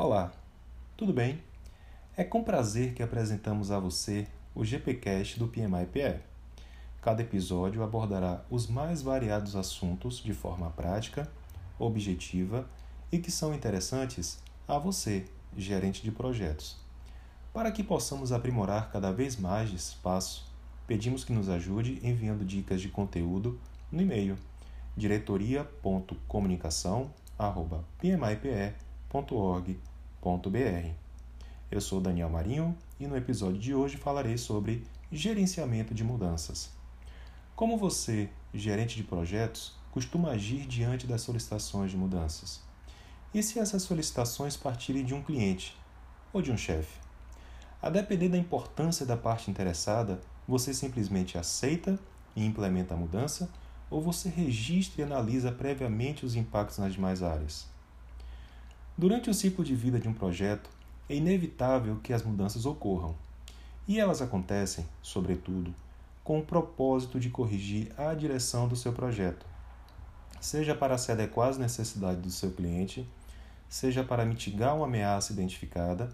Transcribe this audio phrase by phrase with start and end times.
[0.00, 0.32] Olá,
[0.96, 1.42] tudo bem?
[2.16, 6.20] É com prazer que apresentamos a você o GPcast do PMI-PE.
[7.02, 11.28] Cada episódio abordará os mais variados assuntos de forma prática,
[11.80, 12.64] objetiva
[13.10, 15.24] e que são interessantes a você,
[15.56, 16.76] gerente de projetos.
[17.52, 20.46] Para que possamos aprimorar cada vez mais esse espaço,
[20.86, 23.58] pedimos que nos ajude enviando dicas de conteúdo
[23.90, 24.38] no e-mail
[30.18, 30.94] diretoria.comunicação@pmipe.org.br.
[31.70, 36.70] Eu sou Daniel Marinho e no episódio de hoje falarei sobre gerenciamento de mudanças.
[37.54, 42.62] Como você, gerente de projetos, costuma agir diante das solicitações de mudanças?
[43.32, 45.76] E se essas solicitações partirem de um cliente
[46.32, 46.98] ou de um chefe?
[47.80, 51.98] A depender da importância da parte interessada, você simplesmente aceita
[52.34, 53.50] e implementa a mudança
[53.90, 57.77] ou você registra e analisa previamente os impactos nas demais áreas?
[58.98, 60.68] Durante o ciclo de vida de um projeto,
[61.08, 63.14] é inevitável que as mudanças ocorram.
[63.86, 65.72] E elas acontecem, sobretudo,
[66.24, 69.46] com o propósito de corrigir a direção do seu projeto,
[70.40, 73.08] seja para se adequar às necessidades do seu cliente,
[73.68, 76.08] seja para mitigar uma ameaça identificada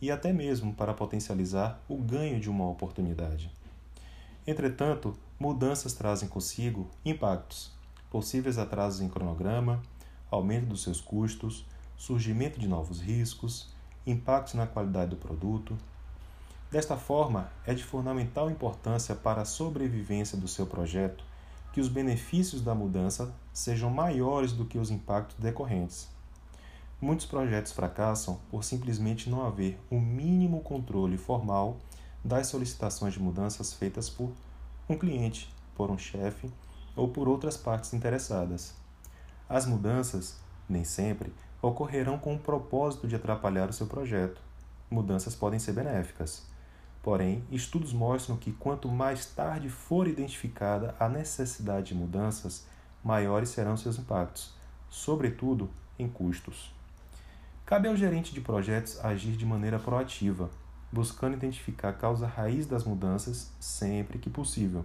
[0.00, 3.48] e até mesmo para potencializar o ganho de uma oportunidade.
[4.44, 7.70] Entretanto, mudanças trazem consigo impactos,
[8.10, 9.80] possíveis atrasos em cronograma,
[10.28, 11.64] aumento dos seus custos,
[11.96, 13.68] surgimento de novos riscos,
[14.06, 15.76] impactos na qualidade do produto.
[16.70, 21.24] Desta forma, é de fundamental importância para a sobrevivência do seu projeto
[21.72, 26.08] que os benefícios da mudança sejam maiores do que os impactos decorrentes.
[27.00, 31.76] Muitos projetos fracassam por simplesmente não haver o um mínimo controle formal
[32.24, 34.32] das solicitações de mudanças feitas por
[34.88, 36.50] um cliente, por um chefe
[36.96, 38.74] ou por outras partes interessadas.
[39.48, 41.32] As mudanças, nem sempre,
[41.68, 44.40] ocorrerão com o propósito de atrapalhar o seu projeto.
[44.90, 46.46] Mudanças podem ser benéficas.
[47.02, 52.66] Porém, estudos mostram que quanto mais tarde for identificada a necessidade de mudanças,
[53.02, 54.54] maiores serão seus impactos,
[54.88, 56.72] sobretudo em custos.
[57.66, 60.50] Cabe ao gerente de projetos agir de maneira proativa,
[60.92, 64.84] buscando identificar a causa raiz das mudanças sempre que possível.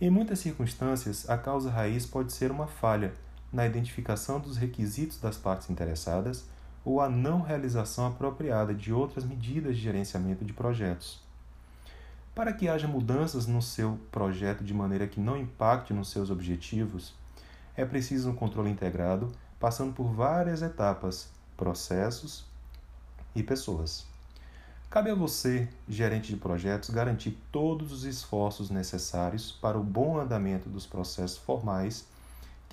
[0.00, 3.12] Em muitas circunstâncias, a causa raiz pode ser uma falha
[3.52, 6.44] na identificação dos requisitos das partes interessadas
[6.84, 11.20] ou a não realização apropriada de outras medidas de gerenciamento de projetos.
[12.34, 17.14] Para que haja mudanças no seu projeto de maneira que não impacte nos seus objetivos,
[17.76, 19.30] é preciso um controle integrado,
[19.60, 22.44] passando por várias etapas, processos
[23.34, 24.06] e pessoas.
[24.90, 30.68] Cabe a você, gerente de projetos, garantir todos os esforços necessários para o bom andamento
[30.68, 32.06] dos processos formais,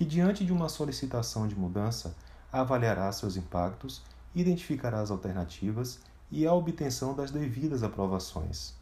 [0.00, 2.16] que, diante de uma solicitação de mudança,
[2.50, 4.02] avaliará seus impactos,
[4.34, 5.98] identificará as alternativas
[6.30, 8.72] e a obtenção das devidas aprovações.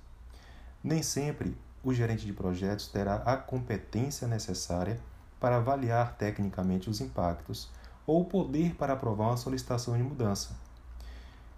[0.80, 5.00] Nem sempre o gerente de projetos terá a competência necessária
[5.40, 7.68] para avaliar tecnicamente os impactos
[8.06, 10.54] ou o poder para aprovar uma solicitação de mudança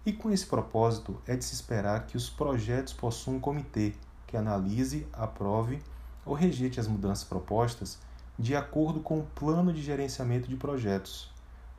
[0.03, 3.93] e com esse propósito, é de se esperar que os projetos possuam um comitê
[4.25, 5.79] que analise, aprove
[6.25, 7.99] ou rejeite as mudanças propostas
[8.41, 11.31] de acordo com o plano de gerenciamento de projetos.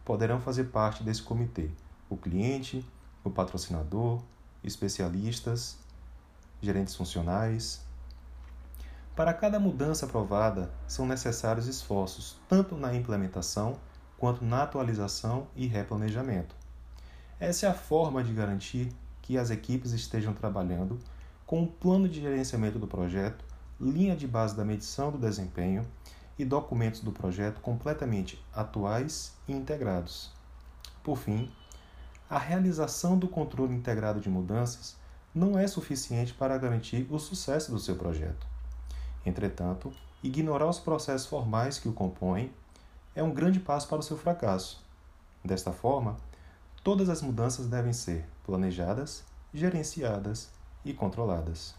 [0.05, 1.69] Poderão fazer parte desse comitê
[2.09, 2.87] o cliente,
[3.25, 4.23] o patrocinador,
[4.63, 5.77] especialistas,
[6.61, 7.85] gerentes funcionais.
[9.17, 13.77] Para cada mudança aprovada, são necessários esforços tanto na implementação
[14.17, 16.55] quanto na atualização e replanejamento.
[17.41, 20.97] Essa é a forma de garantir que as equipes estejam trabalhando
[21.45, 23.45] com um plano de gerenciamento do projeto,
[23.81, 25.85] linha de base da medição do desempenho
[26.43, 30.31] e documentos do projeto completamente atuais e integrados.
[31.03, 31.51] Por fim,
[32.29, 34.97] a realização do controle integrado de mudanças
[35.35, 38.47] não é suficiente para garantir o sucesso do seu projeto.
[39.25, 39.93] Entretanto,
[40.23, 42.53] ignorar os processos formais que o compõem
[43.15, 44.85] é um grande passo para o seu fracasso.
[45.45, 46.17] Desta forma,
[46.85, 49.23] Todas as mudanças devem ser planejadas,
[49.55, 50.51] gerenciadas
[50.85, 51.77] e controladas.